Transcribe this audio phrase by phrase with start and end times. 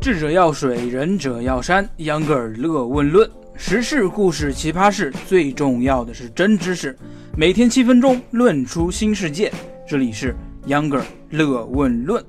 [0.00, 1.86] 智者要水，仁者要山。
[1.98, 6.96] 秧歌尔乐问论时事、故事、奇葩事，最重要的是真知识。
[7.36, 9.52] 每天七分钟，论出新世界。
[9.86, 10.34] 这里是
[10.68, 12.24] 秧歌尔乐问论。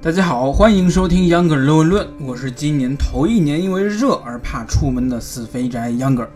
[0.00, 2.08] 大家好，欢迎收听秧歌尔乐问论。
[2.18, 6.30] 我是今年头一年因为热而怕出门的死肥宅秧歌尔。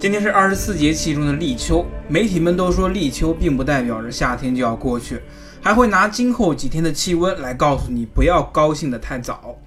[0.00, 5.20] 今天是二十四节气中的立秋，媒体们都说立秋并不代表着夏天就要过去，
[5.60, 9.58] 还会拿今后几天的气温来告诉你不要高兴的太早。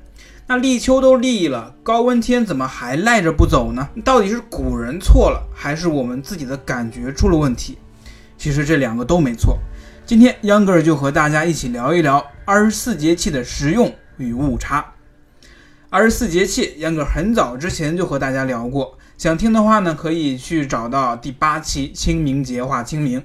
[0.47, 3.89] 那立秋都立了，高温天怎么还赖着不走呢？
[4.05, 7.77] 到底是古人错了，还是我们自己的感觉出了问题？
[8.37, 9.59] 其实这两个都没错。
[10.05, 14.93] 今天秧歌儿就和大家一起聊一聊二十四节气的实用与误差。
[15.89, 18.97] 二十四节气，秧歌儿很早之前就和大家聊过。
[19.21, 23.21] 想听的话呢，可以去找到第八期清明节话清明，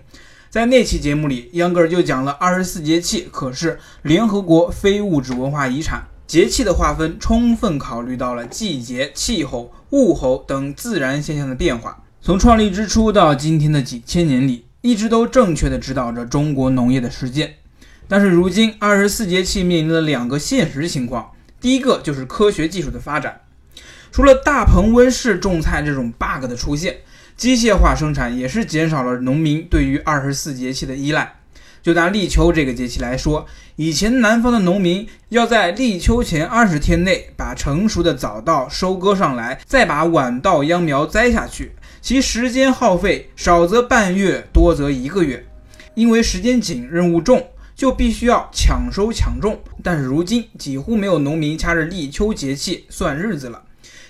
[0.51, 6.07] 在那期节目里，秧歌儿就讲了二十四节气可是联合国非物质文化遗产。
[6.27, 12.05] 节气的划分充分考虑到了季节、气候、物候等自然现象的变化。
[12.21, 17.55] 从创立之初到今天的几千年里，一直都正确的指导着中国农业的实践。
[18.07, 23.41] 但是如今，二十四节气面临了两个现实情况，第一个就是科学技术的发展。
[24.11, 26.99] 除了大棚温室种菜这种 bug 的出现，
[27.37, 31.35] 机械化生产也是减少了农民对于二十四节气的依赖。
[31.83, 33.47] 就拿立秋这个节气来说，
[33.77, 45.47] 以前南方的农民要在立秋前二十天内把成熟的早稻收割上来，再把晚稻秧苗栽下去，其时间耗费少则半月，多则一个月。
[45.95, 47.47] 因为时间紧，任务重，
[47.77, 49.61] 就必须要抢收抢种。
[49.83, 53.63] 但是如今几乎没有农民掐着立秋节气算日子了。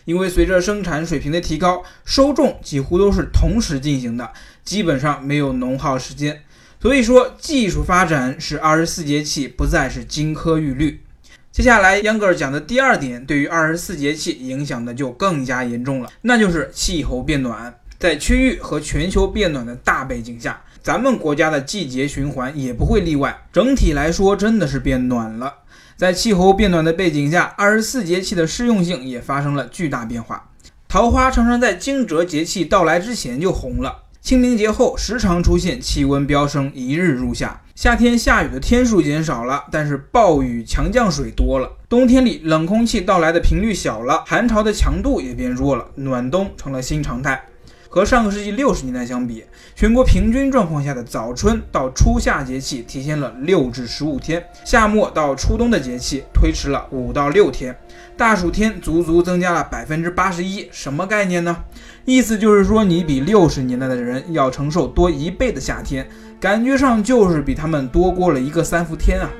[0.07, 4.33] 因为随着生产水平的提高，收种几乎都是同时进行的，
[4.65, 6.43] 基本上没有农耗时间。
[6.81, 11.03] 所以说，技术发展使二十四节气不再是金科玉律。
[11.51, 17.75] 接下来，秧歌儿讲的第二点，对于二十四节气影响的就更加严重了，那就是气候变暖。
[17.99, 23.37] 在区域和全球变暖的大背景下，咱们国家的季节循环也不会例外。
[23.53, 25.53] 整体来说，真的是变暖了。
[25.97, 30.51] 在气候变暖的背景下，二十四节气的适用性也发生了巨大变化。
[30.87, 37.63] 桃花常常在惊蛰节气到来之前就红了，清明节后时常出现气温飙升，一日入夏。
[37.75, 41.79] 夏天下雨的天数减少了，但是暴雨强降水多了。
[41.89, 47.43] 冬天里冷空气到来的频率小了，寒潮的强度也变弱了，暖冬成了新常态。
[47.97, 49.43] 和上个世纪六十年代相比，
[49.75, 57.75] 全国平均状况下的早春到初夏节气提前了六至十五天，夏末到初冬的节气推迟了五到六天，
[58.15, 60.69] 大暑天足足增加了百分之八十一。
[60.71, 61.57] 什么概念呢？
[62.05, 66.07] 意思就是说，你比六十年代的人要承受多一倍的夏天，
[66.39, 69.31] 感觉上就是比他们多过了一个三伏天啊！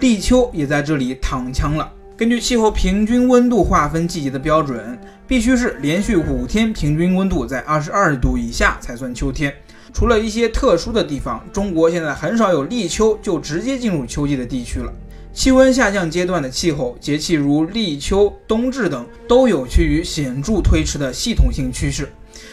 [0.00, 1.92] 立秋也在这里躺枪了。
[2.16, 9.52] 根据气候平均温度划分季节的标准，必须是连续五天平均温度在二十二度以下才算秋天。
[9.92, 14.92] 除了一些特殊的地方，中国现在很少有立秋就直接进入秋季的地区了。
[15.32, 22.08] 气温下降阶段的气候节气如立秋、冬至等，都有趋于显著推迟的系统性趋势，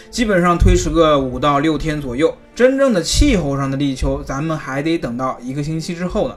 [0.10, 2.36] 基本上推迟个五到六天左右。
[2.56, 6.36] 真正的气候上的立秋，咱们还得等到一个星期之后呢。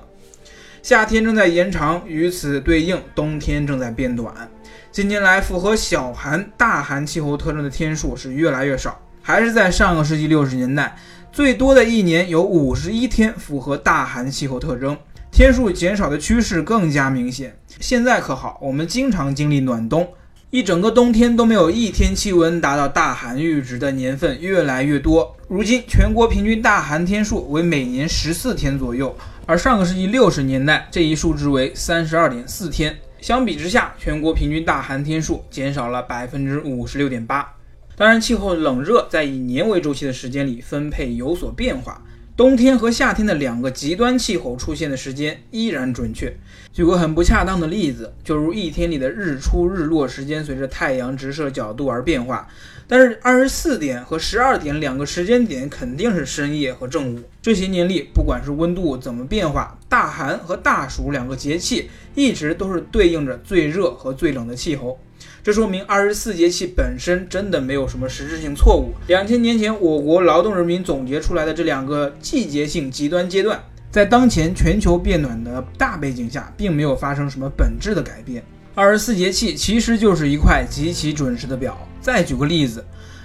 [0.84, 4.34] 夏天正在延长，与此对应，冬天正在变短。
[4.92, 9.00] 近年来，符合小寒、大寒气候特征的天数是越来越少。
[9.22, 10.94] 还是在上个世纪六十年代，
[11.32, 14.94] 最多的一年有五十一天符合大寒气候特征，
[15.32, 17.56] 天数减少的趋势更加明显。
[17.80, 20.06] 现在可好，我们经常经历暖冬，
[20.50, 25.34] 一整个冬天都没有一天气温达到大寒阈值的年份越来越多。
[25.48, 29.16] 如今，全国平均大寒天数为每年十四天左右。
[29.46, 32.96] 而上个世纪六十年代，这一数值为三十二点四天。
[33.20, 37.54] 相比之下，全国平均大寒天数减少了百分之五十六点八。
[37.94, 42.02] 当然，气候冷热在以年为周期的时间里分配有所变化。
[42.36, 46.36] 冬天和夏天的两个极端气候出现的时间依然准确。
[46.72, 52.48] 举个很不恰当的例子，就如一天里的日出日落时间随着太阳直射角度而变化，
[52.88, 57.22] 但是二十四点和十二点两个时间点肯定是深夜和正午。
[57.40, 64.98] 这些年里，不管是温度怎么变化，大寒和大暑两个节气一直都是对应着最热和最冷的气候。
[65.42, 68.92] 这说明二十四节气本身真的没有什么实质性错误。
[69.08, 78.42] 两千年前，我国劳动人民总结出来的这两个季节性极端阶段，在当前全球变暖的大背景下，并没有发生什么本质的改变。
[78.74, 81.78] 二十四节气其实就是一块极其准时的表。
[82.00, 82.84] 再举个例子，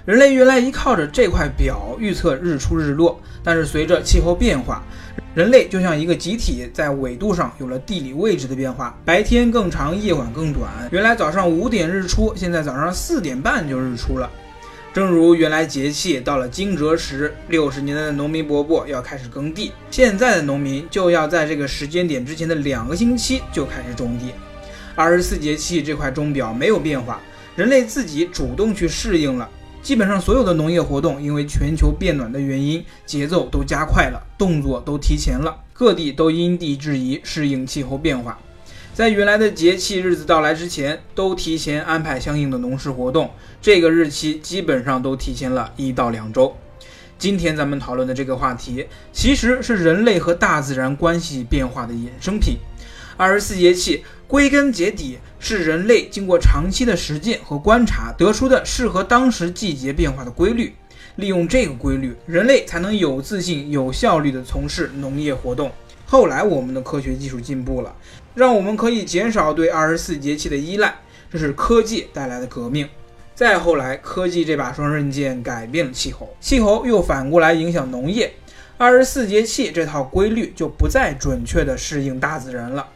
[0.09, 4.83] 人类原来依靠着这块表预测日出日落，但是随着气候变化，
[5.35, 10.67] 人类就像一个集体，在纬度上有了地理位置的变化，白天更长，夜晚更短。
[10.89, 14.27] 原来早上五点日出，现在早上四点半就日出了。
[14.91, 24.31] 正如原来节气到了惊蛰时，六十年代的农民伯伯要开始耕地，现在的农民就要在这个时间点之前的两个星期就开始种地。
[24.95, 27.21] 二十四节气这块钟表没有变化，
[27.55, 29.47] 人类自己主动去适应了。
[29.81, 38.37] 基本上所有的农业活动，因为全球变暖的原因，节奏都加快了，动作都提前了，各地都因地制宜适应气候变化。
[38.93, 43.31] 在原来的节气日子到来之前，都提前安排相应的农事活动，
[43.61, 46.53] 这个日期基本上都提前了一到两周。
[47.17, 52.57] 今天咱们讨论的这个话题，其实是人类和大自然关系变化的衍生品。
[53.19, 60.73] 二十四节气归根结底是人类经过长期的实践和观察得出的适合当时季节变化的规律，
[61.17, 65.69] 利用这个规律，人类才能有自信、有效率地从事农业活动。
[66.05, 67.93] 后来我们的科学技术进步了。
[68.35, 70.95] 让我们可以减少对二十四节气的依赖，
[71.29, 72.87] 这是科技带来的革命。
[73.35, 78.31] 再后来，科技这把双刃剑改变了气候，气候又反过来影响农业，
[78.77, 82.87] 二十四节气这套规律就不再准确地适应大自然了。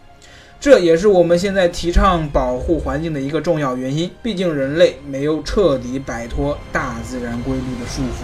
[0.63, 4.10] 这也是我们现在提倡保护环境的一个重要原因。
[4.21, 8.24] 毕竟人类没有彻底摆脱大自然规律的束缚。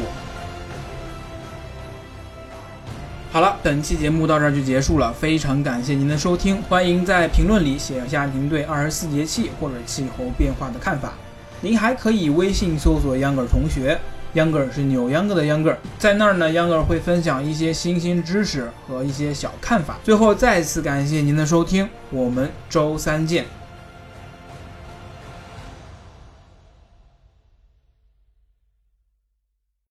[3.30, 11.16] 好了，本期节目到这儿就结束了，非常感谢您的收听，欢迎在评论里写下您对二十四节气或者气候变化的看法。
[11.60, 14.00] 您还可以微信搜索秧歌同学，
[14.34, 19.98] 秧歌儿是扭秧歌的秧歌儿，在那儿呢，秧歌儿会分享一些新兴知识和一些小看法。
[20.04, 23.46] 最后再次感谢您的收听，我们周三见。